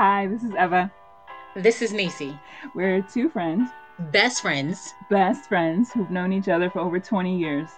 [0.00, 0.92] Hi, this is Eva.
[1.56, 2.38] This is Nisi.
[2.72, 3.68] We're two friends,
[4.12, 4.94] Best friends.
[5.10, 7.68] best friends who've known each other for over 20 years.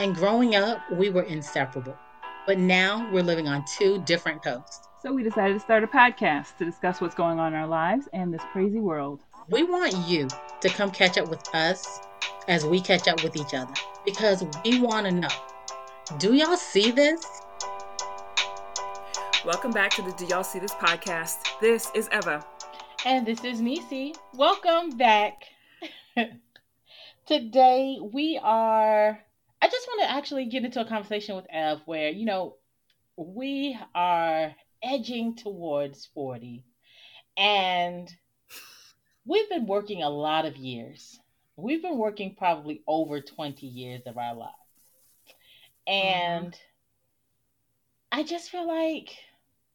[0.00, 1.96] And growing up, we were inseparable.
[2.44, 4.88] But now we're living on two different coasts.
[5.00, 8.08] So we decided to start a podcast to discuss what's going on in our lives
[8.12, 9.20] and this crazy world.
[9.48, 10.26] We want you
[10.62, 12.00] to come catch up with us
[12.48, 13.74] as we catch up with each other
[14.04, 15.28] because we want to know
[16.18, 17.24] do y'all see this?
[19.46, 21.58] Welcome back to the Do Y'all See This podcast.
[21.62, 22.44] This is Eva.
[23.06, 24.14] And this is Nisi.
[24.34, 25.44] Welcome back.
[27.26, 29.18] Today we are
[29.62, 32.56] I just want to actually get into a conversation with Ev where, you know,
[33.16, 36.62] we are edging towards 40
[37.38, 38.12] and
[39.24, 41.18] we've been working a lot of years.
[41.56, 44.52] We've been working probably over 20 years of our lives.
[45.88, 45.92] Mm-hmm.
[45.92, 46.60] And
[48.12, 49.16] I just feel like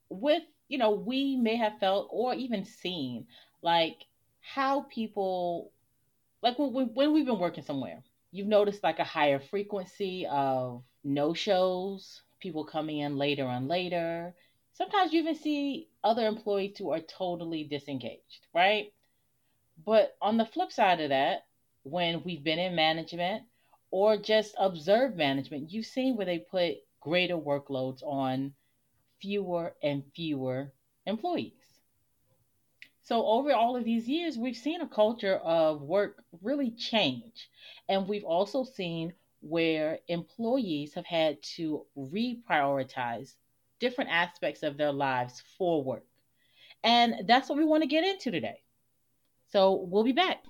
[0.09, 3.25] with you know we may have felt or even seen
[3.61, 4.05] like
[4.41, 5.71] how people
[6.41, 11.33] like when, when we've been working somewhere you've noticed like a higher frequency of no
[11.33, 14.35] shows people coming in later and later.
[14.73, 18.93] Sometimes you even see other employees who are totally disengaged right?
[19.85, 21.45] But on the flip side of that
[21.83, 23.43] when we've been in management
[23.89, 28.53] or just observed management you've seen where they put greater workloads on
[29.25, 30.71] fewer and fewer
[31.07, 31.53] employees.
[33.01, 37.49] So, over all of these years, we've seen a culture of work really change.
[37.89, 43.33] And we've also seen where employees have had to reprioritize
[43.79, 46.05] different aspects of their lives for work.
[46.83, 48.61] And that's what we want to get into today.
[49.51, 50.43] So, we'll be back.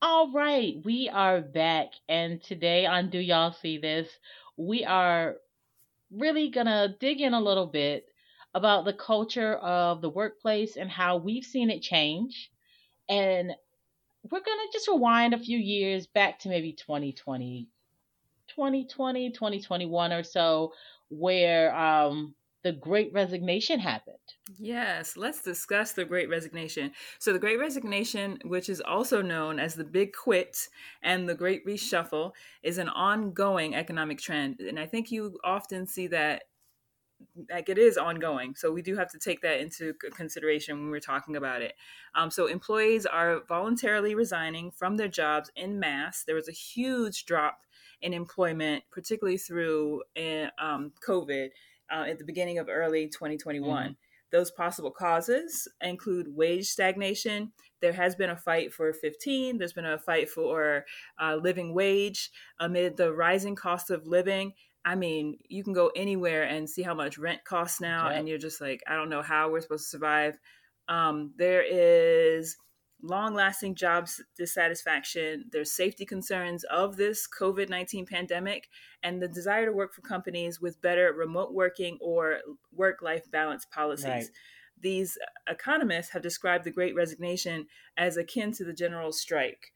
[0.00, 4.08] All right, we are back, and today on Do Y'all See This,
[4.56, 5.38] we are
[6.12, 8.06] really gonna dig in a little bit
[8.54, 12.48] about the culture of the workplace and how we've seen it change.
[13.08, 13.50] And
[14.30, 17.68] we're gonna just rewind a few years back to maybe 2020,
[18.46, 20.74] 2020, 2021 or so,
[21.08, 24.16] where um, the Great Resignation happened.
[24.58, 26.92] Yes, let's discuss the Great Resignation.
[27.18, 30.68] So, the Great Resignation, which is also known as the Big Quit
[31.02, 32.32] and the Great Reshuffle,
[32.62, 34.60] is an ongoing economic trend.
[34.60, 36.44] And I think you often see that
[37.50, 38.54] like it is ongoing.
[38.54, 41.74] So we do have to take that into consideration when we're talking about it.
[42.14, 46.24] Um, so employees are voluntarily resigning from their jobs in mass.
[46.24, 47.60] There was a huge drop
[48.00, 51.48] in employment, particularly through uh, um, COVID
[51.92, 53.96] uh, at the beginning of early 2021.
[54.30, 57.52] Those possible causes include wage stagnation.
[57.80, 59.56] There has been a fight for 15.
[59.56, 60.84] There's been a fight for
[61.18, 64.52] uh, living wage amid the rising cost of living.
[64.84, 68.18] I mean, you can go anywhere and see how much rent costs now, Yep.
[68.18, 70.38] and you're just like, I don't know how we're supposed to survive.
[70.88, 72.56] Um, there is
[73.02, 75.44] long lasting job dissatisfaction.
[75.52, 78.68] There's safety concerns of this COVID 19 pandemic
[79.02, 82.38] and the desire to work for companies with better remote working or
[82.72, 84.06] work life balance policies.
[84.06, 84.30] Right.
[84.80, 87.66] These economists have described the great resignation
[87.96, 89.72] as akin to the general strike.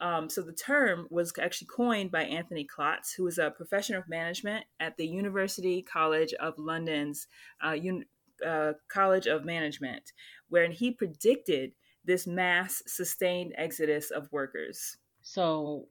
[0.00, 4.08] Um, so the term was actually coined by Anthony Klotz, who is a professor of
[4.08, 7.26] management at the University College of London's
[7.64, 8.04] uh, Un-
[8.44, 10.12] uh, College of Management,
[10.48, 11.72] wherein he predicted
[12.04, 14.96] this mass sustained exodus of workers.
[15.22, 15.88] So,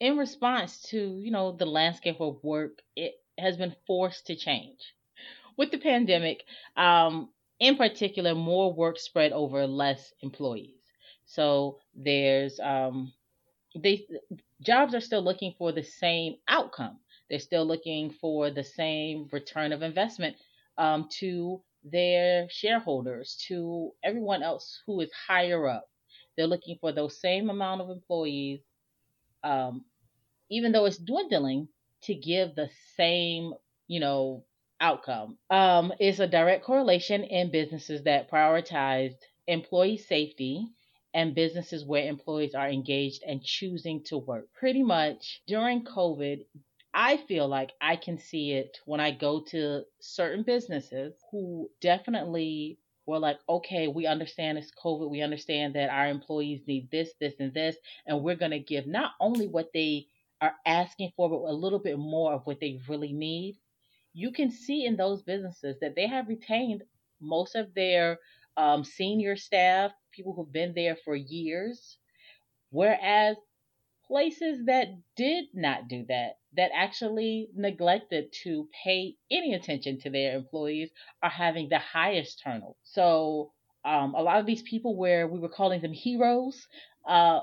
[0.00, 4.94] in response to you know the landscape of work, it has been forced to change
[5.56, 6.44] with the pandemic.
[6.76, 10.80] Um, in particular, more work spread over less employees.
[11.24, 13.12] So there's um,
[13.74, 14.06] they
[14.62, 16.98] jobs are still looking for the same outcome.
[17.28, 20.36] They're still looking for the same return of investment
[20.78, 21.60] um, to
[21.90, 25.88] their shareholders, to everyone else who is higher up.
[26.36, 28.60] They're looking for those same amount of employees
[29.44, 29.84] um,
[30.50, 31.68] even though it's dwindling,
[32.02, 33.54] to give the same,
[33.88, 34.44] you know,
[34.80, 35.38] outcome.
[35.50, 40.68] Um, is a direct correlation in businesses that prioritized employee safety
[41.14, 44.46] and businesses where employees are engaged and choosing to work.
[44.52, 46.44] Pretty much during COVID,
[46.98, 52.78] I feel like I can see it when I go to certain businesses who definitely
[53.04, 55.10] were like, okay, we understand it's COVID.
[55.10, 57.76] We understand that our employees need this, this, and this.
[58.06, 60.06] And we're going to give not only what they
[60.40, 63.58] are asking for, but a little bit more of what they really need.
[64.14, 66.82] You can see in those businesses that they have retained
[67.20, 68.18] most of their
[68.56, 71.98] um, senior staff, people who've been there for years,
[72.70, 73.36] whereas
[74.06, 80.36] places that did not do that, that actually neglected to pay any attention to their
[80.36, 80.90] employees,
[81.22, 82.74] are having the highest turnover.
[82.82, 83.52] So
[83.84, 86.66] um, a lot of these people, where we were calling them heroes,
[87.08, 87.40] uh,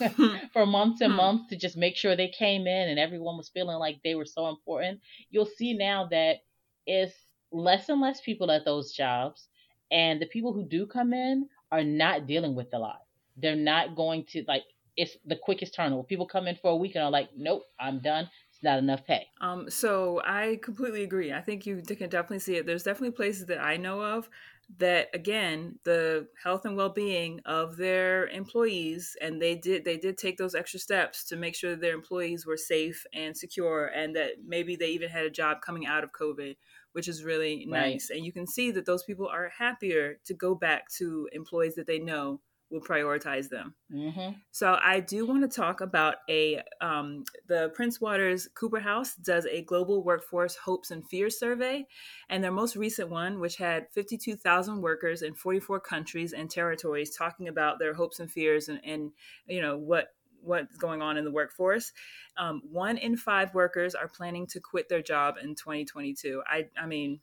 [0.52, 1.16] for months and Hmm.
[1.16, 4.24] months to just make sure they came in and everyone was feeling like they were
[4.24, 5.00] so important.
[5.30, 6.38] You'll see now that
[6.86, 7.14] it's
[7.52, 9.48] less and less people at those jobs,
[9.90, 13.00] and the people who do come in are not dealing with a lot.
[13.36, 14.64] They're not going to like
[14.96, 16.02] it's the quickest turnover.
[16.04, 18.28] People come in for a week and are like, "Nope, I'm done.
[18.62, 21.32] Not enough pay." Um, so I completely agree.
[21.32, 22.66] I think you can definitely see it.
[22.66, 24.30] There's definitely places that I know of
[24.78, 30.38] that again, the health and well-being of their employees and they did they did take
[30.38, 34.44] those extra steps to make sure that their employees were safe and secure and that
[34.44, 36.56] maybe they even had a job coming out of COVID,
[36.92, 38.02] which is really Right.
[38.02, 38.10] nice.
[38.10, 41.86] And you can see that those people are happier to go back to employees that
[41.86, 42.40] they know
[42.72, 43.74] will prioritize them.
[43.90, 49.14] hmm So I do want to talk about a um, the Prince Waters Cooper House
[49.14, 51.86] does a global workforce hopes and fears survey,
[52.30, 57.48] and their most recent one, which had 52,000 workers in 44 countries and territories, talking
[57.48, 59.12] about their hopes and fears and, and
[59.46, 60.08] you know what
[60.42, 61.92] what's going on in the workforce.
[62.36, 66.42] Um, one in five workers are planning to quit their job in 2022.
[66.46, 67.20] I I mean,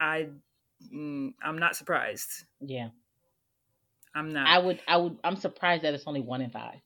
[0.00, 0.28] I
[0.92, 2.44] mm, I'm not surprised.
[2.60, 2.88] Yeah,
[4.18, 4.48] I'm not.
[4.48, 4.80] I would.
[4.88, 5.18] I would.
[5.22, 6.80] I'm surprised that it's only one in five.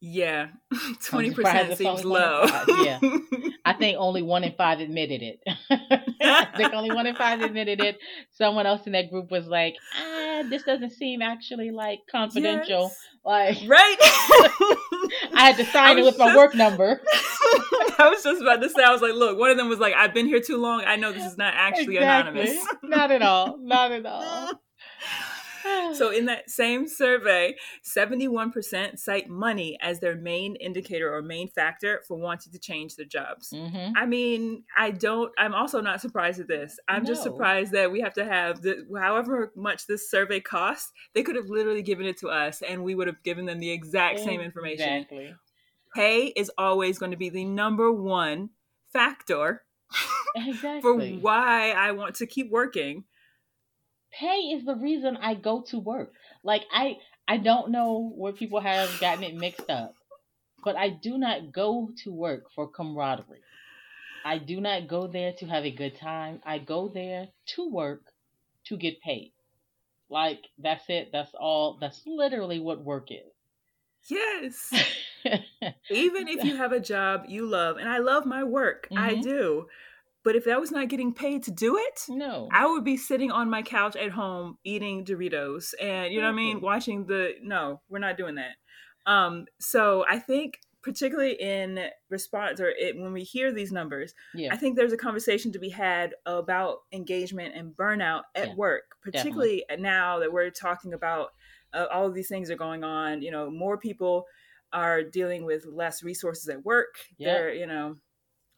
[0.00, 0.48] Yeah,
[1.04, 2.44] twenty percent seems low.
[2.84, 3.00] yeah.
[3.64, 5.40] I think only one in five admitted it.
[6.22, 7.98] I think only one in five admitted it.
[8.30, 12.82] Someone else in that group was like, ah, this doesn't seem actually like confidential.
[12.82, 12.96] Yes.
[13.24, 13.96] Like right.
[14.00, 17.00] I had to sign it with my work number.
[17.98, 19.94] I was just about to say, I was like, look, one of them was like,
[19.94, 20.84] I've been here too long.
[20.86, 22.56] I know this is not actually anonymous.
[22.84, 23.58] Not at all.
[23.58, 24.60] Not at all.
[25.92, 32.02] So, in that same survey, 71% cite money as their main indicator or main factor
[32.06, 33.50] for wanting to change their jobs.
[33.50, 36.78] hmm I mean, I don't, I'm also not surprised at this.
[36.86, 41.22] I'm just surprised that we have to have the, however much this survey costs, they
[41.22, 44.20] could have literally given it to us and we would have given them the exact
[44.20, 44.98] same information.
[44.98, 45.34] Exactly.
[45.94, 48.50] Pay is always going to be the number one
[48.92, 49.64] factor
[50.34, 50.80] Exactly.
[50.82, 53.04] for why I want to keep working.
[54.18, 56.12] Pay is the reason I go to work.
[56.42, 56.96] Like I
[57.28, 59.94] I don't know where people have gotten it mixed up,
[60.64, 63.42] but I do not go to work for camaraderie.
[64.24, 66.40] I do not go there to have a good time.
[66.44, 68.02] I go there to work
[68.66, 69.32] to get paid.
[70.08, 71.10] Like that's it.
[71.12, 71.78] That's all.
[71.80, 73.32] That's literally what work is.
[74.08, 74.72] Yes.
[75.90, 79.22] Even if you have a job you love, and I love my work, I Mhm.
[79.22, 79.68] do.
[80.26, 82.48] But if I was not getting paid to do it, no.
[82.50, 86.32] I would be sitting on my couch at home eating Doritos and you know what
[86.32, 88.56] I mean, watching the no, we're not doing that.
[89.06, 91.78] Um so I think particularly in
[92.10, 94.52] response or it, when we hear these numbers, yeah.
[94.52, 98.96] I think there's a conversation to be had about engagement and burnout at Yeah, work,
[99.02, 101.28] particularly now that we're talking about
[101.72, 103.22] uh, all of these things are going on.
[103.22, 104.24] You know, more people
[104.72, 106.96] are dealing with less resources at work.
[107.18, 107.32] Yep.
[107.32, 107.94] There, you know,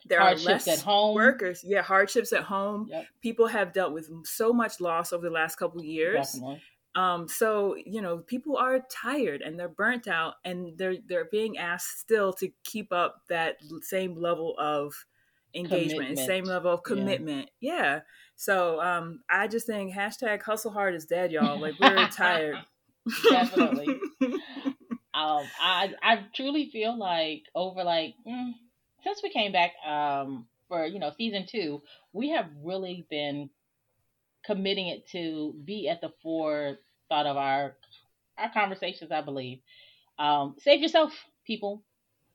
[0.08, 1.14] there Hardships are less at home.
[1.14, 1.64] workers.
[1.66, 2.88] Yeah, hardships at home.
[2.90, 3.06] Yep.
[3.22, 6.32] People have dealt with so much loss over the last couple of years.
[6.32, 6.62] Definitely.
[6.94, 11.58] Um, so you know, people are tired and they're burnt out, and they're they're being
[11.58, 14.94] asked still to keep up that same level of
[15.54, 16.94] engagement, and same level of Yeah.
[16.94, 17.50] commitment.
[17.60, 18.00] Yeah.
[18.36, 21.60] So um, I just think hashtag hustle hard is dead, y'all.
[21.60, 22.56] Like we're tired.
[23.30, 24.00] Definitely.
[25.14, 28.52] um i i truly feel like over like mm,
[29.04, 33.50] since we came back um for you know season two we have really been
[34.44, 37.76] committing it to be at the forethought of our
[38.38, 39.58] our conversations i believe.
[40.18, 41.12] Um save yourself
[41.46, 41.82] people.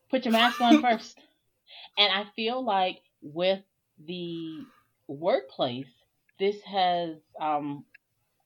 [0.09, 1.17] Put your mask on first.
[1.97, 3.61] And i feel like with
[4.05, 4.59] the
[5.07, 5.87] workplace
[6.39, 7.85] this has um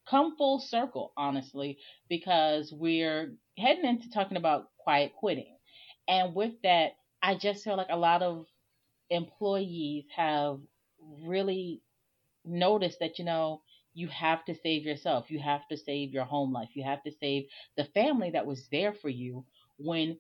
[0.10, 1.78] come full circle honestly
[2.10, 5.56] because we're heading into talking about quiet quitting.
[6.08, 6.96] And with that,
[7.28, 8.48] I just feel like a lot of
[9.12, 10.60] employees have
[11.26, 11.82] really
[12.46, 13.62] noticed that, you know,
[13.94, 15.32] you have to save yourself.
[15.32, 16.70] You have to save your home life.
[16.76, 19.46] You have to save the family that was there for you
[19.78, 20.20] when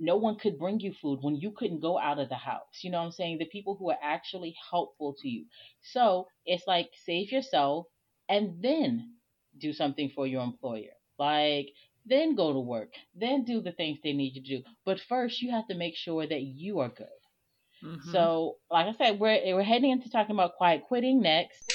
[0.00, 2.82] no one could bring you food, when you couldn't go out of the house.
[2.82, 3.38] You know what I'm saying?
[3.38, 5.46] The people who are actually helpful to you.
[5.82, 7.86] So it's like save yourself
[8.28, 9.14] and then
[9.58, 10.92] do something for your employer.
[11.18, 11.70] Like,
[12.06, 14.62] then go to work, then do the things they need you to do.
[14.84, 17.06] But first, you have to make sure that you are good.
[17.82, 18.12] Mhm.
[18.12, 21.72] So, like I said, we're we're heading into talking about quiet quitting next.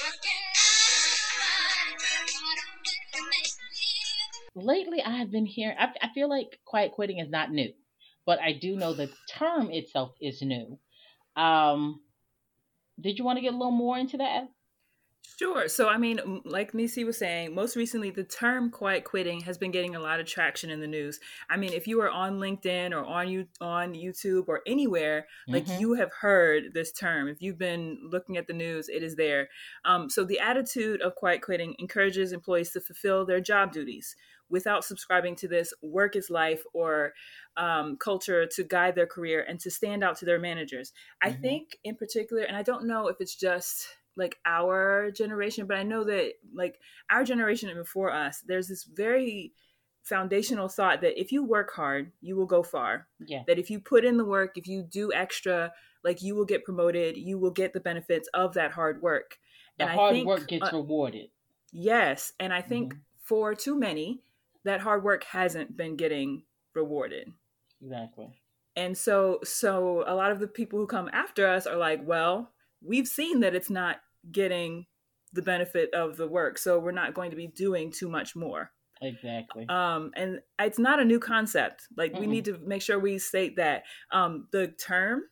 [4.54, 5.76] Lately, I have been hearing.
[5.78, 7.72] I, I feel like quiet quitting is not new,
[8.26, 10.78] but I do know the term itself is new.
[11.36, 12.00] Um,
[13.00, 14.48] did you want to get a little more into that?
[15.38, 15.68] Sure.
[15.68, 19.70] So, I mean, like Nisi was saying, most recently the term quiet quitting has been
[19.70, 21.20] getting a lot of traction in the news.
[21.48, 25.66] I mean, if you are on LinkedIn or on you on YouTube or anywhere, like
[25.66, 25.78] Mhm.
[25.78, 27.28] you have heard this term.
[27.28, 29.48] If you've been looking at the news, it is there.
[29.84, 34.16] Um, so, the attitude of quiet quitting encourages employees to fulfill their job duties
[34.48, 37.12] without subscribing to this work is life or
[37.56, 40.92] um, culture to guide their career and to stand out to their managers.
[41.22, 41.60] I Mhm.
[41.70, 45.82] think, in particular, and I don't know if it's just like our generation, but I
[45.84, 49.54] know that like our generation and before us, there's this very
[50.02, 53.06] foundational thought that if you work hard, you will go far.
[53.24, 53.44] Yeah.
[53.46, 55.72] That if you put in the work, if you do extra,
[56.04, 59.38] like you will get promoted, you will get the benefits of that hard work.
[59.78, 61.30] The And I hard think, work gets uh, rewarded.
[61.72, 63.00] Yes, and I think Mhm.
[63.22, 64.22] for too many,
[64.64, 66.44] that hard work hasn't been getting
[66.74, 67.32] rewarded.
[67.80, 68.40] Exactly.
[68.74, 72.52] And so so a lot of the people who come after us are like, well,
[72.80, 74.86] we've seen that it's not getting
[75.32, 78.70] the benefit of the work, so we're not going to be doing too much more.
[79.00, 79.66] Exactly.
[79.68, 81.82] Um, and it's not a new concept.
[81.96, 82.30] Like we Mm-mm.
[82.30, 85.22] need to make sure we state that um, the term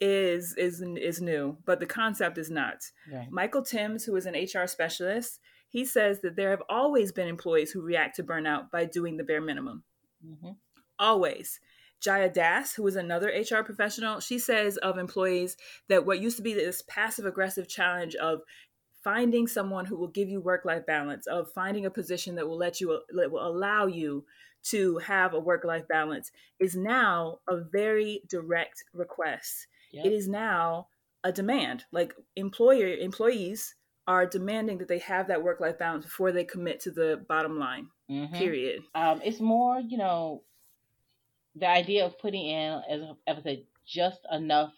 [0.00, 2.76] is is is new, but the concept is not.
[3.12, 3.30] right.
[3.30, 7.72] Michael Timms, who is an HR specialist, he says that there have always been employees
[7.72, 9.82] who react to burnout by doing the bare minimum.
[10.22, 10.50] hmm
[10.98, 11.58] Always.
[12.04, 15.56] Jaya Dass, who is another HR professional, she says of employees
[15.88, 18.42] that what used to be this passive aggressive challenge of
[19.02, 22.58] finding someone who will give you work life balance, of finding a position that will
[22.58, 24.26] let you, that will allow you
[24.64, 26.30] to have a work life balance,
[26.60, 29.66] is now a very direct request.
[29.92, 30.04] Yep.
[30.04, 30.88] It is now
[31.22, 31.84] a demand.
[31.90, 36.80] Like employer employees are demanding that they have that work life balance before they commit
[36.80, 37.88] to the bottom line.
[38.10, 38.34] Mhm.
[38.34, 38.82] Period.
[38.94, 40.42] Um, it's more, you know,
[41.54, 42.82] the idea of putting in,
[43.26, 44.72] as I said, just enough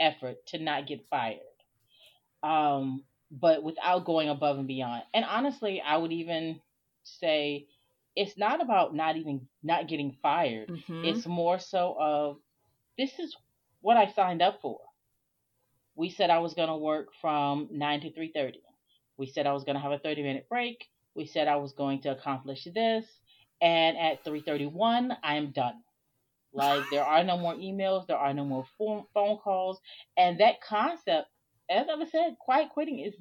[0.00, 1.40] effort to not get fired,
[2.42, 5.04] um, but without going above and beyond.
[5.14, 6.60] And honestly, I would even
[7.04, 7.66] say
[8.16, 10.68] it's not about not even not getting fired.
[10.68, 11.04] Mhm.
[11.06, 12.40] It's more so of
[12.98, 13.36] this is
[13.80, 14.80] what I signed up for.
[15.94, 18.62] We said I was going to work from 9 to 3:30.
[19.16, 20.88] We said I was going to have a 30-minute break.
[21.14, 23.20] We said I was going to accomplish this,
[23.60, 25.82] and at 3:31 I am done.
[26.52, 29.80] Like there are no more emails, there are no more phone phone calls,
[30.16, 31.28] and that concept
[31.70, 33.14] as I've said, quiet quitting is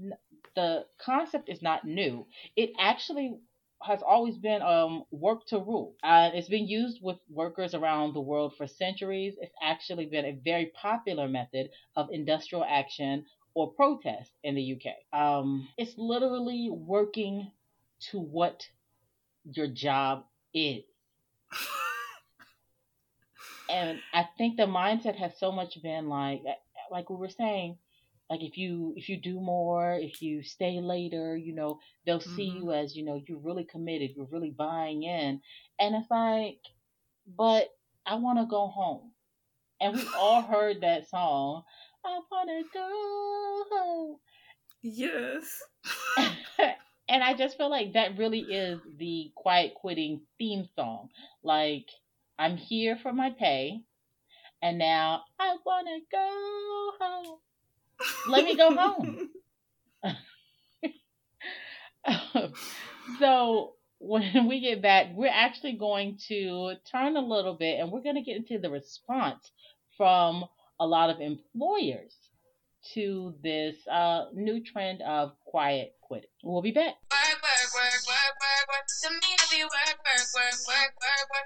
[0.55, 2.25] the concept is not new.
[2.55, 3.39] It actually
[3.83, 5.95] has always been um, work to rule.
[6.01, 9.35] Uh, it's been used with workers around the world for centuries.
[9.39, 15.19] It's actually been a very popular method of industrial action or protest in the UK.
[15.19, 17.51] Um, it's literally working
[18.11, 18.67] to what
[19.45, 20.83] your job is.
[23.69, 26.41] And I think the mindset has so much been like,
[26.91, 27.77] like we were saying,
[28.29, 32.49] like if you if you do more, if you stay later, you know, they'll see
[32.49, 32.55] Mhm.
[32.61, 35.41] you as you know you're really committed, you're really buying in,
[35.79, 36.59] and it's like,
[37.25, 37.69] but
[38.05, 39.11] I want to go home,
[39.81, 41.63] and we all heard that song.
[42.05, 44.19] I want to go home.
[44.81, 45.61] Yes.
[47.09, 51.09] and I just feel like that really is the quiet quitting theme song.
[51.43, 51.87] Like,
[52.39, 53.81] I'm here for my pay,
[54.61, 57.39] and now I want to go home.
[58.29, 59.29] Let me go home.
[63.19, 68.03] so, when we get back, we're actually going to turn a little bit and we're
[68.03, 69.51] going to get into the response
[69.95, 70.45] from
[70.79, 72.13] a lot of employers
[72.93, 76.29] to this uh, new trend of quiet quitting.
[76.43, 76.95] We'll be back.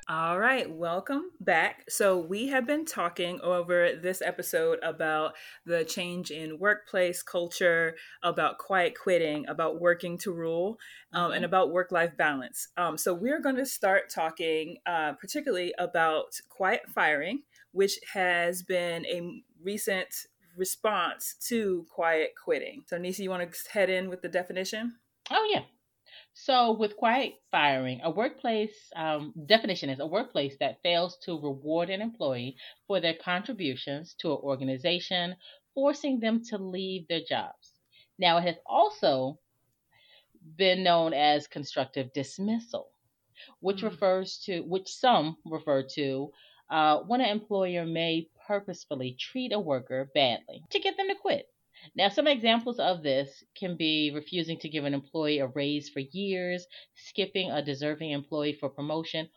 [0.07, 1.83] All right, welcome back.
[1.89, 5.33] So, we have been talking over this episode about
[5.65, 10.77] the change in workplace culture, about quiet quitting, about working to rule,
[11.11, 12.69] um, and about work life balance.
[12.77, 17.41] Um, so, we're going to start talking uh, particularly about quiet firing,
[17.73, 20.07] which has been a recent
[20.55, 22.83] response to quiet quitting.
[22.87, 24.95] So, Nisa, you want to head in with the definition?
[25.29, 25.63] Oh, yeah.
[26.33, 31.89] So, with quiet firing, a workplace um, definition is a workplace that fails to reward
[31.89, 35.37] an employee for their contributions to an organization,
[35.73, 37.79] forcing them to leave their jobs.
[38.19, 39.39] Now, it has also
[40.55, 42.91] been known as constructive dismissal,
[43.61, 43.83] which Mm.
[43.83, 46.33] refers to, which some refer to,
[46.69, 51.47] uh, when an employer may purposefully treat a worker badly to get them to quit.
[51.95, 55.99] Now, some examples of this can be refusing to give an employee a raise for
[55.99, 59.29] years, skipping a deserving employee for promotion,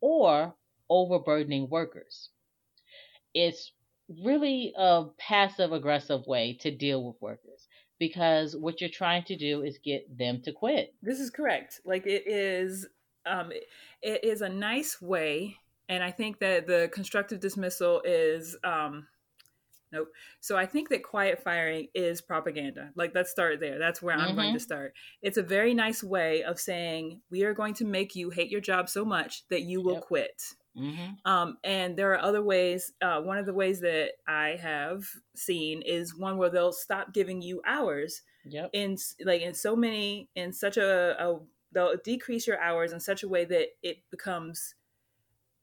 [0.00, 0.54] or
[0.88, 2.30] overburdening workers.
[3.34, 3.72] it's
[4.24, 7.68] really a passive aggressive way to deal with workers
[8.00, 10.94] because what you're trying to do is get them to quit.
[11.02, 11.80] This is correct.
[11.84, 12.86] Like it is,
[13.26, 13.52] um,
[14.02, 19.06] it, is a nice way, and I think that the constructive dismissal is, um,
[19.92, 20.08] nope.
[20.40, 22.92] So I think that quiet firing is propaganda.
[22.94, 23.78] Like let's start there.
[23.78, 24.54] That's where I'm going Mhm.
[24.54, 24.94] to start.
[25.22, 28.60] It's a very nice way of saying we are going to make you hate your
[28.60, 30.02] job so much that you will Yep.
[30.02, 30.42] quit.
[30.74, 32.92] hmm Um, and there are other ways.
[33.02, 35.04] Uh, one of the ways that I have
[35.36, 38.72] seen is one where they'll stop giving you hours Yep.
[38.72, 41.40] in like in so many in such a, a
[41.72, 44.74] they'll decrease your hours in such a way that it becomes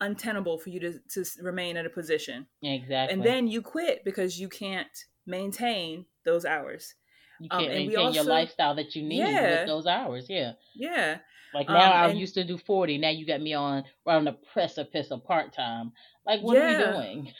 [0.02, 3.14] untenable for you to to remain in a position, Exactly.
[3.14, 4.88] and then you quit because you can't
[5.26, 6.94] maintain those hours.
[7.40, 9.60] you um, can't and we maintain your lifestyle that you need Yeah.
[9.60, 10.26] with those hours.
[10.30, 10.54] Yeah.
[10.76, 11.20] Yeah,
[11.54, 12.98] Like Um, now I and- used to do 40.
[12.98, 15.92] Now you got me on on the precipice of part time.
[16.26, 17.34] Like what are we doing?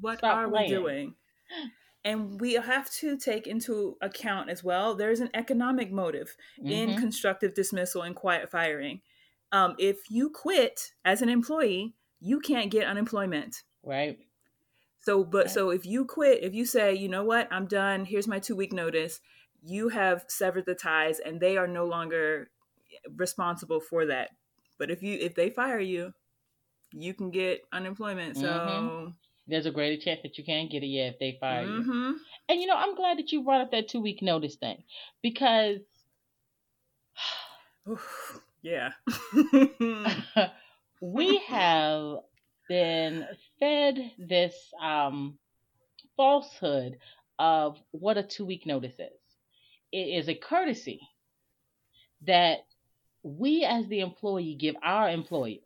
[0.00, 0.70] what Stop are playing.
[0.70, 1.14] we doing?
[2.06, 4.94] And we have to take into account as well.
[4.94, 6.98] There's an economic motive in Mhm.
[6.98, 9.00] constructive dismissal and quiet firing.
[9.52, 11.94] Um, if you quit as an employee,
[12.24, 13.62] you can't get unemployment.
[13.84, 14.18] Right.
[15.00, 15.50] So, but Right.
[15.50, 18.56] so if you quit, if you say, you know what, I'm done, here's my two
[18.56, 19.20] week notice,
[19.62, 22.50] you have severed the ties and they are no longer
[23.16, 24.30] responsible for that.
[24.78, 26.14] But if you if they fire you,
[26.92, 28.36] you can get unemployment.
[28.38, 29.14] So, Mhm.
[29.46, 31.82] There's a greater chance that you can get it, yeah, if they fire you.
[31.82, 32.14] mhm.
[32.48, 34.82] And you know, I'm glad that you brought up that two week notice thing
[35.20, 35.80] because
[38.62, 38.92] yeah.
[41.04, 42.18] we have
[42.68, 43.26] been
[43.60, 45.38] fed this um,
[46.16, 46.96] falsehood
[47.38, 49.20] of what a two week notice is.
[49.92, 51.00] It is a courtesy
[52.26, 52.60] that
[53.22, 55.58] we, as the employee, give our employer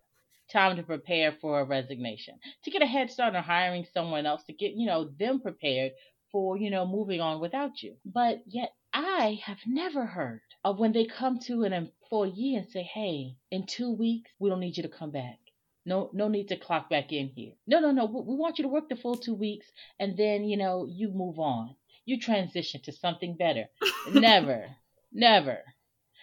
[0.52, 4.42] time to prepare for a resignation, to get a head start on hiring someone else,
[4.44, 5.92] to get, you know, them prepared
[6.32, 7.94] for, you know, moving on without you.
[8.04, 12.82] But yet, I have never heard of when they come to an employee and say,
[12.82, 15.38] hey, in two weeks, we don't need you to come back.
[15.84, 17.52] No, no need to clock back in here.
[17.66, 18.04] No, no, no.
[18.04, 19.66] We want you to work the full two weeks,
[19.98, 21.76] and then you know you move on.
[22.04, 23.66] You transition to something better.
[24.12, 24.66] never,
[25.12, 25.60] never.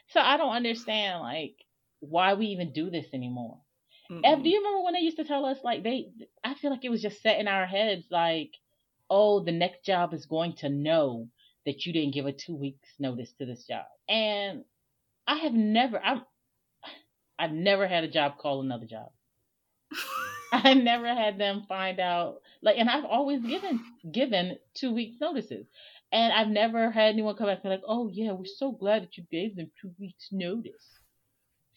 [0.10, 1.56] So I don't understand like
[2.00, 3.60] why we even do this anymore.
[4.24, 4.43] Ev, Mm-mm.
[4.43, 6.12] do you remember when they used to tell us like they?
[6.43, 8.52] I feel like it was just set in our heads like,
[9.10, 11.28] oh, the next job is going to know
[11.65, 14.63] that you didn't give a two weeks notice to this job, and
[15.27, 16.21] I have never, I'm,
[17.38, 19.11] I've never had a job call another job.
[20.51, 23.79] I never had them find out like, and I've always given
[24.11, 25.67] given two weeks notices,
[26.11, 29.03] and I've never had anyone come back and be like, oh yeah, we're so glad
[29.03, 30.99] that you gave them two weeks notice.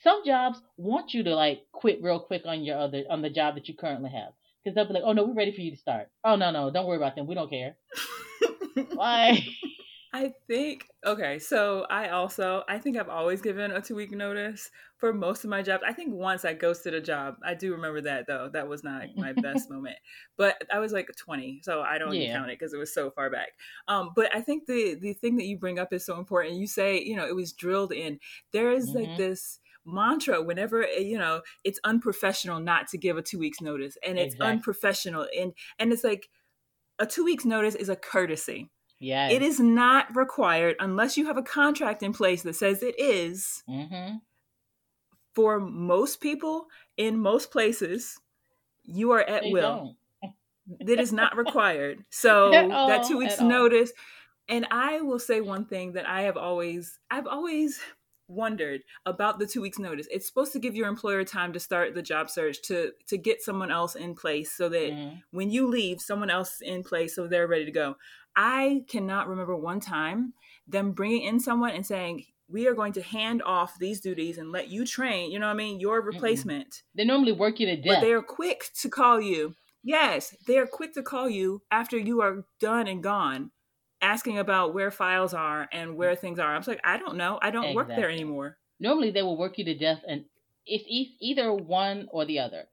[0.02, 3.56] Some jobs want you to like quit real quick on your other on the job
[3.56, 4.32] that you currently have
[4.62, 6.08] because they'll be like, oh no, we're ready for you to start.
[6.24, 7.76] Oh no no, don't worry about them, we don't care.
[8.94, 9.42] Like,
[10.10, 14.70] I think okay, so I also I think I've always given a two week notice
[14.96, 15.84] for most of my jobs.
[15.86, 17.36] I think once I ghosted a job.
[17.44, 18.48] I do remember that though.
[18.48, 19.98] That was not my best moment.
[20.38, 22.38] But I was like 20, so I don't even Yeah.
[22.38, 23.50] count it because it was so far back.
[23.86, 26.54] Um, but I think the the thing that you bring up is so important.
[26.56, 28.18] You say, you know, it was drilled in.
[28.52, 29.16] There is like Mhm.
[29.16, 33.96] this mantra whenever eh, you know it's unprofessional not to give a two weeks notice
[34.04, 34.42] and it's Exactly.
[34.42, 36.28] unprofessional and and it's like
[36.98, 41.36] a two weeks notice is a courtesy yeah, it is not required unless you have
[41.36, 44.16] a contract in place that says it is Mm-hmm.
[45.34, 48.18] for most people in most places.
[48.84, 49.96] You are at They will.
[50.80, 52.04] That is not required.
[52.10, 53.48] So At that two weeks at all.
[53.48, 53.92] notice.
[54.48, 57.80] And I will say one thing that I have always, I've always
[58.28, 60.06] wondered about the two weeks notice.
[60.10, 63.40] It's supposed to give your employer time to start the job search to to get
[63.42, 65.22] someone else in place so that Mhm.
[65.30, 67.96] when you leave, someone else is in place so they're ready to go.
[68.38, 70.32] I cannot remember one time
[70.68, 74.52] them bringing in someone and saying, "We are going to hand off these duties and
[74.52, 75.80] let you train." You know what I mean?
[75.80, 76.84] Your replacement.
[76.94, 77.96] They normally work you to death.
[77.96, 79.56] But they are quick to call you.
[79.82, 83.50] Yes, they are quick to call you after you are done and gone,
[84.00, 86.20] asking about where files are and where mm-hmm.
[86.20, 86.54] things are.
[86.54, 87.40] I was like, I don't know.
[87.42, 88.58] I don't work there anymore.
[88.78, 90.24] normally they will work you to death and
[90.64, 90.84] it's
[91.20, 92.68] either one or the other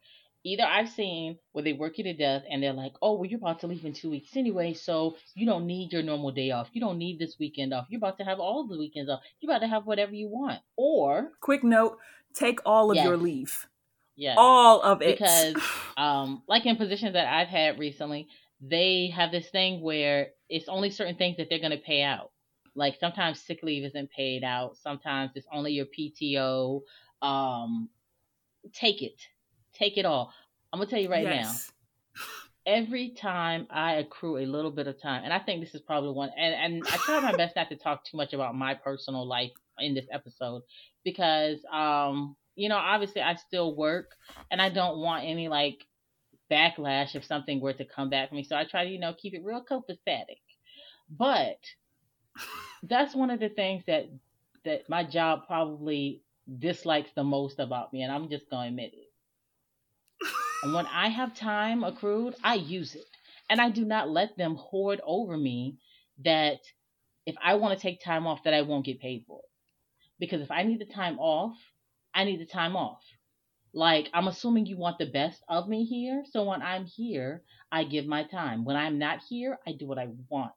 [0.45, 3.39] either i've seen where they work you to death and they're like oh well you're
[3.39, 6.69] about to leave in two weeks anyway so you don't need your normal day off.
[6.73, 7.88] You don't need this weekend off.
[7.89, 9.21] You're about to have all the weekends off.
[9.39, 10.62] You're about to have whatever you want.
[10.77, 11.97] Or Quick note:
[12.34, 13.67] take all of your leave,
[14.15, 15.55] yeah all of it, because
[15.97, 18.27] um like in positions that i've had recently
[18.62, 22.31] they have this thing where it's only certain things that they're going to pay out.
[22.75, 24.77] Like sometimes sick leave isn't paid out.
[24.77, 26.81] Sometimes it's only your pto
[27.21, 27.89] um
[28.73, 29.21] take it
[29.77, 30.31] take it all
[30.73, 31.71] i'm gonna tell you right Yes.
[32.65, 36.11] every time I accrue a little bit of time, and I think this is probably
[36.11, 39.25] one, and, and I try my best not to talk too much about my personal
[39.27, 40.63] life in this episode
[41.03, 44.11] because, um, you know, obviously I still work
[44.49, 45.85] and I don't want any like
[46.49, 48.43] backlash if something were to come back for me.
[48.43, 50.39] So I try to, you know, keep it real copacetic.
[51.09, 51.59] But
[52.83, 54.09] that's one of the things that
[54.63, 56.21] that my job probably
[56.59, 59.05] dislikes the most about me, and I'm just gonna admit it.
[60.63, 63.06] And when I have time accrued, I use it.
[63.50, 65.78] And I do not let them hoard over me
[66.24, 66.60] that
[67.26, 69.50] if I want to take time off that I won't get paid for it.
[70.20, 71.56] Because if I need the time off,
[72.13, 73.02] I need the time off.
[73.74, 77.84] Like I'm assuming you want the best of me here, so when I'm here, I
[77.84, 78.63] give my time.
[78.63, 80.54] When I'm not here, I do what I want.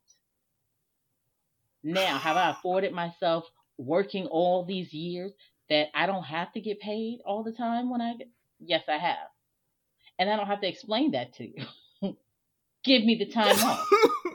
[1.82, 3.44] Now, have I afforded myself
[3.76, 5.32] working all these years
[5.68, 8.28] that I don't have to get paid all the time when I get
[8.60, 9.28] Yes, I have
[10.18, 11.64] and I don't have to explain that to you.
[12.84, 13.88] Give me the time off.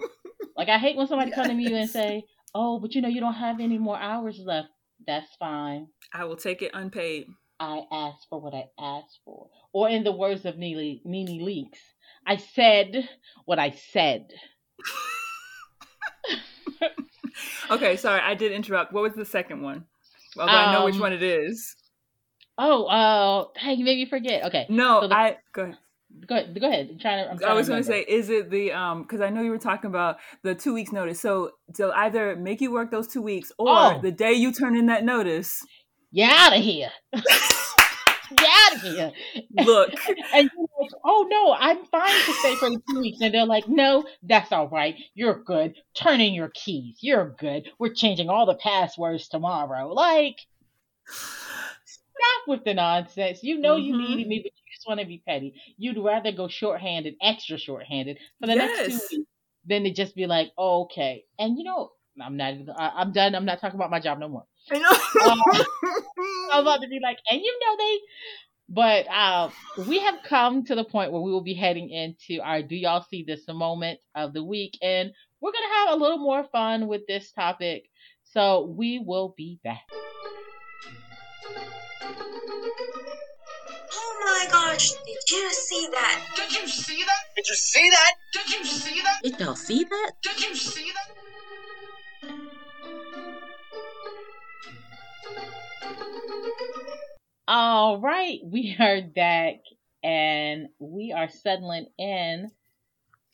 [0.57, 1.35] like I hate when somebody yes.
[1.35, 4.39] come to me and say, "Oh, but you know you don't have any more hours
[4.39, 4.69] left."
[5.05, 5.87] That's fine.
[6.13, 7.27] I will take it unpaid.
[7.59, 9.49] I asked for what I asked for.
[9.71, 11.79] Or in the words of Nene, Nene Leakes,
[12.25, 13.07] I said
[13.45, 14.27] what I said.
[17.71, 18.93] okay, sorry, I did interrupt.
[18.93, 19.85] What was the second one?
[20.37, 21.75] Although um, I know which um, one it is.
[22.57, 24.45] Oh, uh, hey, you made me forget.
[24.45, 24.65] Okay.
[24.69, 25.77] No, so the, I go ahead.
[26.27, 26.59] Go ahead.
[26.59, 26.89] Go ahead.
[26.91, 27.31] I'm trying to.
[27.31, 29.01] I'm trying I was going to say, is it the um?
[29.01, 31.19] Because I know you were talking about the two weeks notice.
[31.19, 33.99] So, so either make you work those two weeks, or oh.
[34.01, 35.65] the day you turn in that notice,
[36.11, 36.91] you're out of here.
[38.35, 39.11] Get out of here.
[39.65, 39.89] Look.
[40.33, 43.19] and you're like, oh no, I'm fine to stay for the two weeks.
[43.21, 44.95] And they're like, no, that's all right.
[45.13, 45.75] You're good.
[45.93, 46.97] Turn in your keys.
[47.01, 47.69] You're good.
[47.79, 49.91] We're changing all the passwords tomorrow.
[49.93, 50.37] Like,
[52.23, 53.43] Stop with the nonsense.
[53.43, 53.86] You know mm-hmm.
[53.86, 55.55] you needed me, but you just want to be petty.
[55.77, 58.88] You'd rather go shorthanded, extra shorthanded for the yes.
[58.88, 59.29] next two weeks
[59.65, 61.25] than to just be like, oh, okay.
[61.39, 62.53] And you know, I'm not.
[62.77, 63.36] I, am done.
[63.36, 64.45] I'm not talking about my job no more.
[64.71, 66.51] I know.
[66.51, 67.99] I'm about to be like, and you know they.
[68.69, 69.49] But uh,
[69.88, 73.05] we have come to the point where we will be heading into our "Do y'all
[73.09, 77.05] see this?" moment of the week, and we're gonna have a little more fun with
[77.07, 77.89] this topic.
[78.23, 79.83] So we will be back.
[84.73, 86.25] My gosh, did you see that?
[86.36, 87.36] Did you see that?
[87.36, 88.13] Did you see that?
[88.33, 89.19] Did you see that?
[89.21, 90.12] Did y'all see that?
[90.23, 91.09] Did you see that?
[97.47, 99.57] All right, we are back
[100.03, 102.49] and we are settling in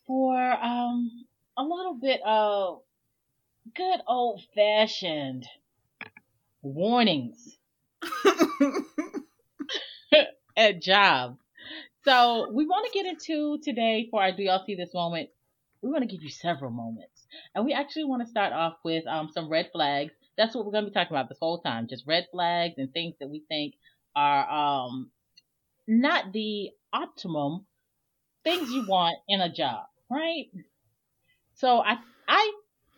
[0.05, 1.25] for um
[1.57, 2.81] a little bit of
[3.75, 5.45] good old fashioned
[6.61, 7.57] warnings
[10.59, 11.37] at job.
[12.03, 15.29] So we want to get into today for our Do Y'all See This moment.
[15.81, 17.25] We want to give you several moments.
[17.55, 20.11] And we actually want to start off with um, some red flags.
[20.37, 21.87] That's what we're going to be talking about this whole time.
[21.89, 23.75] Just red flags and things that we think
[24.15, 25.11] are um,
[25.87, 27.65] not the optimum
[28.43, 30.45] things you want in a job, right?
[31.55, 32.51] So I, I,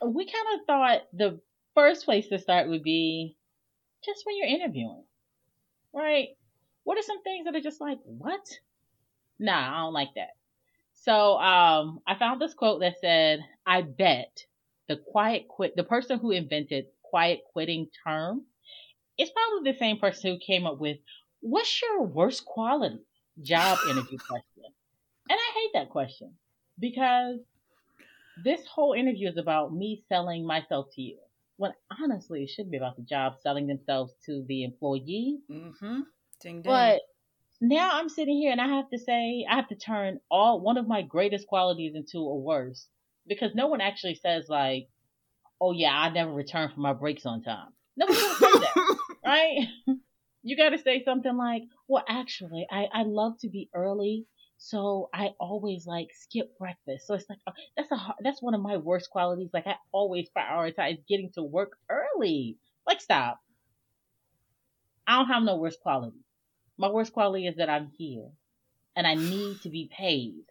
[0.06, 1.39] we kind of thought the
[1.76, 3.36] first place to start would be
[4.04, 5.04] just when you're interviewing,
[5.93, 6.30] right?
[6.84, 8.46] What are some things that are just like, what?
[9.39, 10.32] Nah, I don't like that.
[10.94, 14.46] So um, I found this quote that said, I bet
[14.88, 18.44] the quiet quit, the person who invented quiet quitting term
[19.17, 20.98] is probably the same person who came up with,
[21.41, 23.00] what's your worst quality
[23.41, 24.63] job interview question?
[25.30, 26.34] And I hate that question
[26.80, 27.39] because
[28.44, 31.17] this whole interview is about me selling myself to you.
[31.58, 35.39] When honestly, it should be about the job selling themselves to the employee.
[35.50, 36.00] Mm-hmm.
[36.41, 36.71] Ding, ding.
[36.71, 37.01] But
[37.62, 40.77] now I'm sitting here and I have to say I have to turn all one
[40.77, 42.88] of my greatest qualities into a worst
[43.27, 44.88] because no one actually says like,
[45.60, 49.67] "Oh yeah, I never return for my breaks on time." Nobody's gonna say that, right?
[50.43, 54.25] You got to say something like, "Well, actually, I I love to be early."
[54.58, 57.06] So I always like skip breakfast.
[57.06, 59.51] So it's like uh, that's a that's one of my worst qualities.
[59.54, 62.58] Like I always prioritize getting to work early.
[62.88, 63.39] Like stop.
[65.06, 66.17] I don't have no worst quality.
[66.77, 68.29] My worst quality is that I'm here
[68.95, 70.43] and I need to be paid.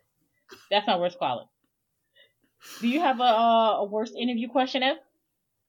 [0.70, 1.48] That's my worst quality.
[2.80, 4.96] Do you have a, a worst interview question, Ev?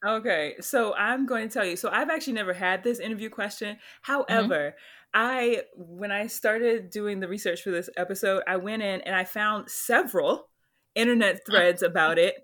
[0.05, 1.75] Okay, so I'm going to tell you.
[1.75, 3.77] So I've actually never had this interview question.
[4.01, 4.77] However, mm-hmm.
[5.13, 9.25] I when I started doing the research for this episode, I went in and I
[9.25, 10.47] found several
[10.95, 12.35] internet threads about it.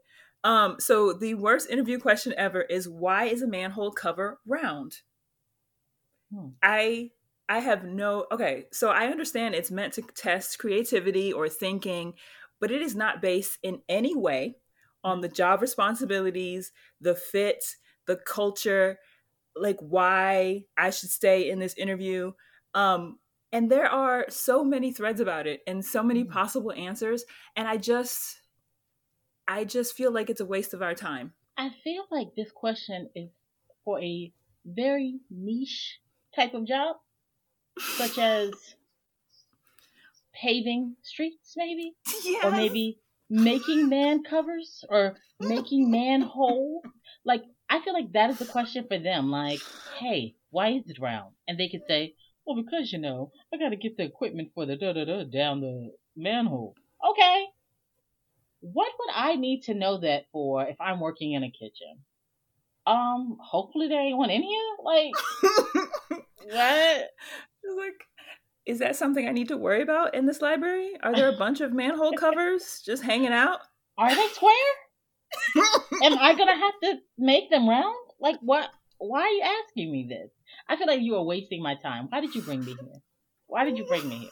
[0.44, 4.98] Um, so the worst interview question ever is why is a manhole cover round?
[6.32, 6.50] Hmm.
[6.62, 7.10] I
[7.50, 12.16] I have no okay, so I understand it's meant to test creativity or thinking,
[12.60, 14.58] but it is not based in any way
[15.04, 17.64] on the job responsibilities, the fit,
[18.06, 19.00] the culture,
[19.56, 22.34] like why I should stay in this interview.
[22.74, 23.20] Um,
[23.52, 26.32] and there are so many threads about it and so many Mhm.
[26.32, 27.26] possible answers.
[27.56, 28.42] And I just,
[29.48, 31.34] I just feel like it's a waste of our time.
[31.58, 33.30] I feel like this question is
[33.84, 34.34] for a
[34.64, 36.00] very niche
[36.34, 36.98] type of job,
[37.80, 38.52] such as
[40.34, 41.94] paving streets, maybe,
[42.44, 46.82] or maybe making man covers or making manhole.
[47.26, 49.32] Like, I feel like that is the question for them.
[49.32, 49.62] Like,
[50.00, 51.34] hey, why is it round?
[51.48, 54.66] And they could say, well, because you know, I got to get the equipment for
[54.66, 56.76] the da da da down the manhole.
[57.12, 57.46] Okay.
[58.62, 62.00] What would I need to know that for if I'm working in a kitchen?
[62.88, 64.76] Um, hopefully there ain't one in here.
[64.84, 65.12] Like,
[66.46, 67.10] what?
[67.78, 68.06] like,
[68.66, 70.94] is that something I need to worry about in this library?
[71.02, 73.60] Are there a bunch of manhole covers just hanging out?
[73.98, 74.54] Are they square?
[76.04, 77.96] Am I gonna have to make them round?
[78.20, 78.70] Like, what?
[79.00, 80.32] Why are you asking me this?
[80.68, 82.08] I feel like you are wasting my time.
[82.10, 83.02] Why did you bring me here?
[83.48, 84.30] Why did you bring me here?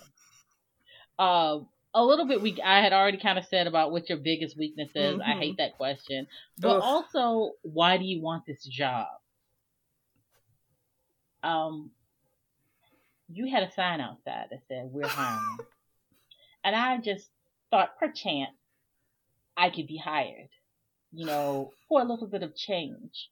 [1.17, 1.60] Uh,
[1.93, 2.41] a little bit.
[2.41, 5.19] We I had already kind of said about what your biggest weakness is.
[5.19, 5.39] I Mhm.
[5.39, 6.82] hate that question, but Ugh.
[6.84, 9.08] also, why do you want this job?
[11.41, 11.91] Um,
[13.29, 15.57] you had a sign outside that said we're hiring,
[16.63, 17.27] and I just
[17.71, 18.51] thought perchance
[19.57, 20.49] I could be hired.
[21.11, 23.29] You know, for a little bit of change.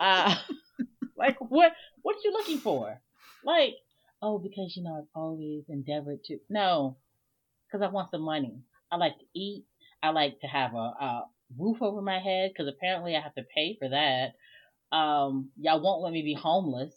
[0.00, 0.34] Uh,
[1.16, 1.72] like what?
[2.02, 3.00] What are you looking for?
[3.44, 3.74] Like,
[4.20, 6.38] oh, because you know I've always endeavored to.
[6.48, 6.96] No,
[7.66, 8.58] because I want some money.
[8.90, 9.64] I like to eat.
[10.02, 11.24] I like to have a, a
[11.58, 14.34] roof over my head because apparently I have to pay for that.
[14.96, 16.94] Um, y'all won't let me be homeless.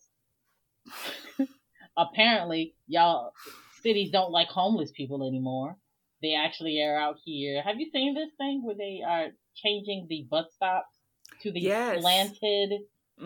[1.97, 3.36] apparently, y'all
[3.71, 5.77] cities don't like homeless people anymore.
[6.21, 7.62] They actually are out here.
[7.62, 10.99] Have you seen this thing where they are changing the bus stops
[11.41, 11.91] to the Yes.
[11.91, 12.71] slanted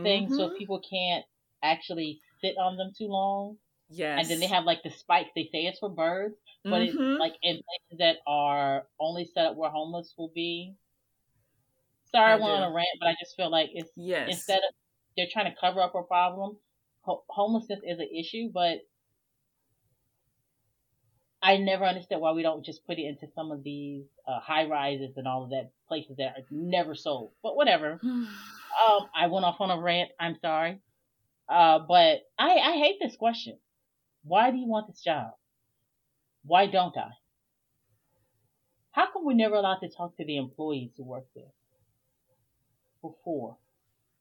[0.03, 0.57] thing so Mhm.
[0.57, 1.25] people can't
[1.63, 3.59] actually sit on them too long?
[3.89, 5.31] yes, And then they have like the spikes.
[5.35, 6.35] They say it's for birds,
[6.69, 7.19] but it's Mhm.
[7.19, 10.75] like in places that are only set up where homeless will be.
[12.05, 14.57] Sorry, I, I went on a rant, but I just feel like it's yes, instead
[14.59, 14.73] of
[15.15, 16.59] they're trying to cover up a problem.
[17.07, 18.79] Ho- homelessness is an issue, but
[21.41, 24.65] I never understood why we don't just put it into some of these uh, high
[24.65, 27.31] rises and all of that places that are never sold.
[27.41, 27.99] But whatever.
[28.77, 30.11] Um, I went off on a rant.
[30.19, 30.79] I'm sorry.
[31.49, 33.57] Uh, but I, I hate this question.
[34.23, 35.31] Why do you want this job?
[36.45, 37.09] Why don't I?
[38.91, 41.51] How come we're never allowed to talk to the employees who work there?
[43.01, 43.57] Before.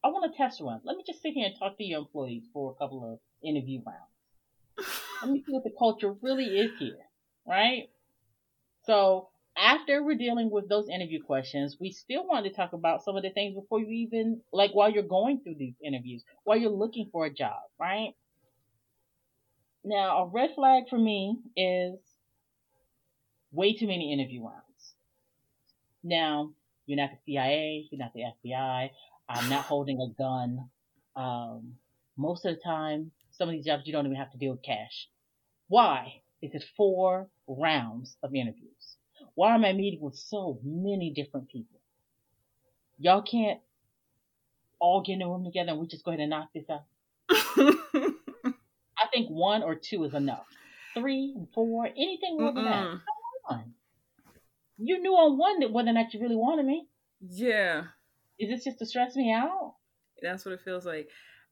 [0.07, 0.81] I want a test run.
[0.85, 3.81] Let me just sit here and talk to your employees for a couple of interview
[3.85, 4.89] rounds.
[5.21, 6.99] Let me see what the culture really is here,
[7.45, 7.89] right?
[8.85, 13.17] So after we're dealing with those interview questions, we still want to talk about some
[13.17, 16.71] of the things before you even, like while you're going through these interviews, while you're
[16.71, 18.15] looking for a job, right?
[19.83, 21.99] Now, a red flag for me is
[23.51, 24.95] way too many interview rounds.
[26.05, 26.53] Now,
[26.87, 28.91] you're not the CIA, you're not the FBI,
[29.29, 30.69] I'm not holding a gun.
[31.15, 31.75] Um,
[32.17, 34.63] most of the time, some of these jobs you don't even have to deal with
[34.63, 35.09] cash.
[35.69, 38.97] Why is it four rounds of interviews?
[39.35, 41.81] Why am I meeting with so many different people?
[42.99, 43.61] Y'all can't
[44.79, 46.85] all get in a room together and we just go ahead and knock this out.
[48.99, 50.47] I think one or two is enough.
[50.95, 52.87] Three, four, anything more than that.
[52.87, 53.01] Mm-mm.
[53.49, 53.75] Come on.
[54.79, 56.87] You knew on one that whether or not you really wanted me.
[57.29, 57.85] yeah,
[58.39, 59.75] Is this just to stress me out?
[60.23, 61.09] that's what it feels like.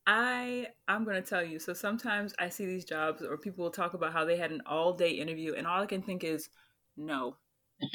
[0.07, 1.59] I I'm gonna tell you.
[1.59, 4.63] So sometimes I see these jobs, or people will talk about how they had an
[4.67, 6.49] all day interview, and all I can think is,
[6.97, 7.37] no,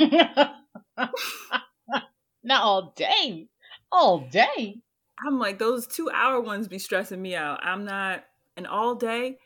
[2.43, 3.47] Not all day.
[3.91, 4.81] All day.
[5.25, 7.59] I'm like those two hour ones be stressing me out.
[7.63, 8.23] I'm not
[8.57, 9.37] an all day,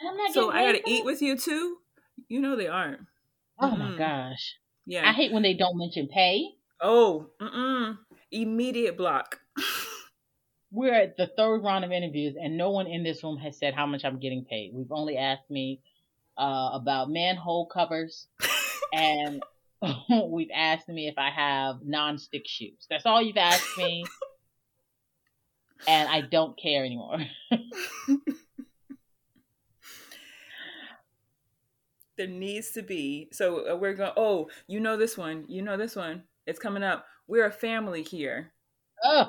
[0.00, 1.76] I'm not so I gotta eat with you too.
[2.28, 3.00] You know they aren't.
[3.60, 3.98] Oh my Mm-mm.
[3.98, 4.54] gosh.
[4.86, 5.08] Yeah.
[5.08, 6.50] I hate when they don't mention pay.
[6.80, 7.96] oh, mm-mm.
[8.30, 9.40] Immediate block.
[10.70, 13.74] We're at the third round of interviews, and no one in this room has said
[13.74, 14.72] how much I'm getting paid.
[14.74, 15.80] We've only asked me
[16.36, 18.26] uh, about manhole covers,
[18.92, 19.42] and
[20.28, 22.86] we've asked me if I have non-stick shoes.
[22.90, 24.04] That's all you've asked me,
[25.86, 27.18] and I don't care anymore.
[32.16, 35.76] there needs to be so uh, we're going oh you know this one you know
[35.76, 38.52] this one it's coming up we're a family here
[39.04, 39.28] Ugh.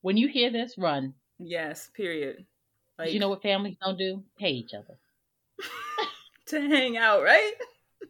[0.00, 1.14] When you hear this, run.
[1.38, 2.46] yes period
[2.98, 4.24] like you know what families don't do?
[4.38, 4.98] Pay each other.
[6.46, 7.52] to hang out right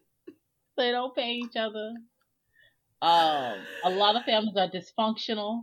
[0.78, 1.94] they don't pay each other.
[3.00, 5.62] Um, a lot of families are dysfunctional,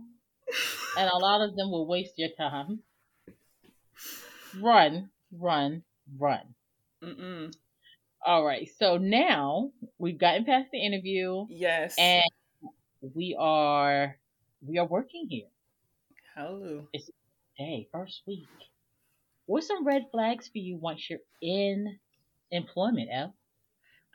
[0.96, 2.80] and a lot of them will waste your time.
[4.60, 5.82] Run, run,
[6.18, 6.54] run.
[7.02, 7.54] Mm-mm.
[8.26, 11.96] All right, so now we've gotten past the interview, Yes.
[11.96, 12.24] and
[13.00, 14.18] we are
[14.60, 15.48] we are working here.
[16.34, 16.88] Hello.
[16.92, 17.10] It's
[17.56, 18.48] day, first week.
[19.46, 22.00] What's some red flags for you once you're in
[22.50, 23.10] employment?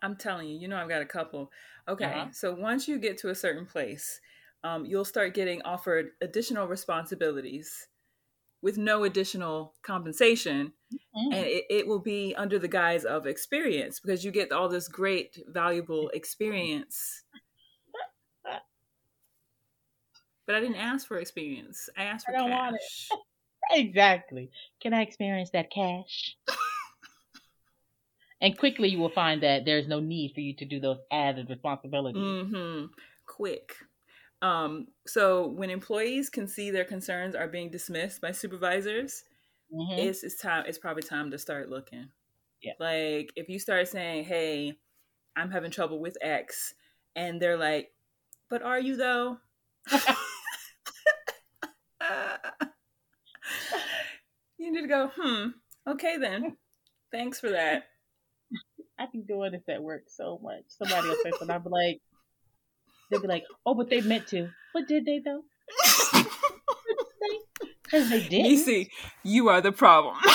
[0.02, 1.52] I'm telling you, you know, I've got a couple.
[1.88, 2.28] Okay, Uh-huh.
[2.34, 4.20] so once you get to a certain place,
[4.64, 7.88] um, you'll start getting offered additional responsibilities
[8.62, 10.74] with no additional compensation,
[11.16, 11.34] Mm.
[11.34, 14.88] and it, it will be under the guise of experience because you get all this
[14.88, 17.24] great, valuable experience.
[20.46, 21.90] But I didn't ask for experience.
[21.96, 22.82] I asked for I don't want it.
[22.82, 23.10] cash.
[23.74, 24.52] Exactly.
[24.82, 26.36] Can I experience that cash?
[28.42, 31.50] and quickly you will find that there's no need for you to do those added
[31.50, 32.22] responsibilities.
[32.22, 32.86] hmm
[33.26, 33.76] Quick.
[34.42, 39.24] Um, so when employees can see their concerns are being dismissed by supervisors,
[39.74, 40.00] Mhm.
[40.00, 40.66] it's it's time.
[40.68, 42.12] It's probably time to start looking.
[42.62, 42.74] Yeah.
[42.80, 44.80] Like if you start saying, "Hey,
[45.36, 46.74] I'm having trouble with X,"
[47.16, 47.94] and they're like,
[48.50, 49.40] "But are you though?"
[54.58, 55.12] you need to go.
[55.16, 55.50] Hmm.
[55.88, 56.58] Okay then.
[57.12, 57.86] Thanks for that.
[59.00, 60.64] I be doing this at work so much.
[60.68, 62.02] Somebody will say something, I'll be like,
[63.12, 64.50] they'll be like, oh, but they meant to.
[64.74, 65.44] But did they though?
[67.92, 68.46] Because they did.
[68.46, 68.90] You see,
[69.22, 70.16] you are the problem.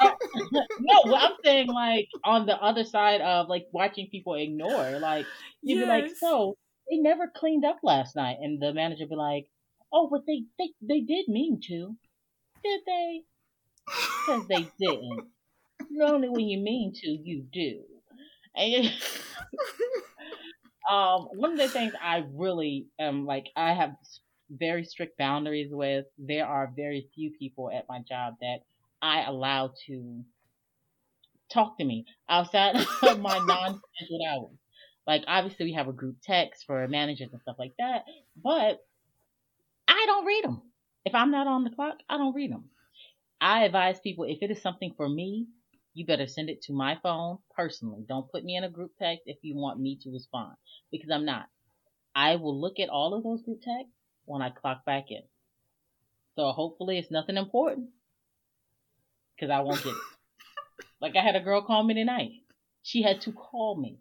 [0.52, 4.98] no, well, I'm saying like on the other side of like watching people ignore.
[4.98, 5.26] Like
[5.62, 6.56] you'd be like, so
[6.90, 9.46] they never cleaned up last night, and the manager be like,
[9.92, 11.96] oh, but they they they did mean to,
[12.62, 13.22] did they?
[13.86, 15.28] Because they didn't.
[16.02, 17.82] Only when you mean to, you do.
[18.54, 18.92] And
[20.88, 23.94] um, one of the things I really am like, I have
[24.50, 26.06] very strict boundaries with.
[26.18, 28.58] There are very few people at my job that
[29.02, 30.24] I allow to
[31.52, 34.56] talk to me outside of my non-scheduled hours.
[35.06, 38.04] Like obviously we have a group text for managers and stuff like that,
[38.42, 38.80] but
[39.88, 40.62] I don't read them.
[41.04, 42.66] If I'm not on the clock, I don't read them.
[43.40, 45.46] I advise people if it is something for me,
[45.94, 48.04] you better send it to my phone personally.
[48.08, 50.54] Don't put me in a group text if you want me to respond
[50.90, 51.46] because I'm not.
[52.14, 55.22] I will look at all of those group texts when I clock back in.
[56.36, 57.90] So hopefully it's nothing important
[59.34, 60.86] because I won't get it.
[61.00, 62.30] like I had a girl call me tonight.
[62.82, 63.98] She had to call me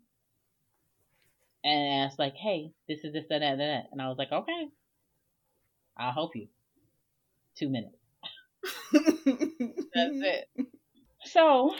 [1.63, 4.69] and ask like, "Hey, this is this that that that," and I was like, "Okay,
[5.97, 6.47] I'll help you."
[7.57, 7.97] Two minutes.
[8.93, 10.67] That's it.
[11.31, 11.73] So,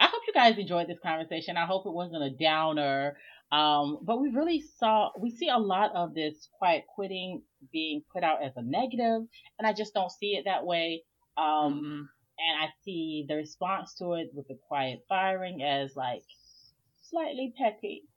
[0.00, 1.56] I hope you guys enjoyed this conversation.
[1.56, 3.16] I hope it wasn't a downer.
[3.52, 7.42] Um, but we really saw, we see a lot of this quiet quitting
[7.72, 9.22] being put out as a negative,
[9.58, 11.02] and I just don't see it that way.
[11.36, 12.08] Um, Mm-mm.
[12.38, 16.24] and I see the response to it with the quiet firing as like
[17.10, 18.04] slightly petty.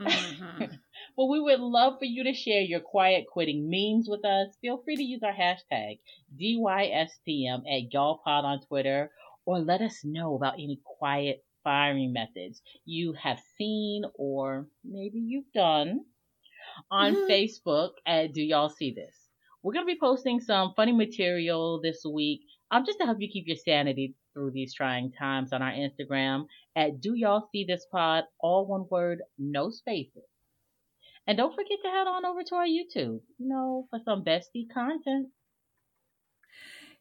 [0.00, 0.78] Mhm.
[1.16, 4.54] Well, we would love for you to share your quiet quitting memes with us.
[4.60, 5.98] Feel free to use our hashtag
[6.38, 9.10] DYSTM at YallPod on Twitter
[9.46, 15.50] or let us know about any quiet firing methods you have seen or maybe you've
[15.52, 16.04] done
[16.90, 17.28] on Mhm.
[17.28, 19.30] Facebook at Do Y'all See This?
[19.62, 23.28] We're going to be posting some funny material this week um, just to help you
[23.28, 27.86] keep your sanity through these trying times on our Instagram at Do Y'all See This
[27.90, 30.24] Pod, all one word, no spaces.
[31.26, 34.68] And don't forget to head on over to our YouTube, you know, for some bestie
[34.72, 35.28] content.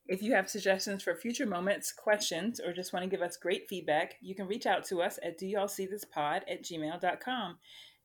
[0.08, 3.68] If you have suggestions for future moments, questions, or just want to give us great
[3.68, 7.58] feedback, you can reach out to us at do y'all see this pod at gmail.com.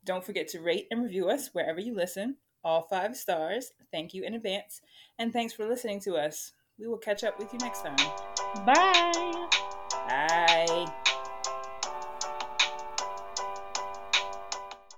[0.04, 2.36] Don't forget to rate and review us wherever you listen.
[2.64, 3.72] All five stars.
[3.90, 4.80] Thank you in advance.
[5.18, 6.52] And thanks for listening to us.
[6.78, 7.96] We will catch up with you next time.
[8.64, 9.48] Bye.
[10.08, 10.99] Bye.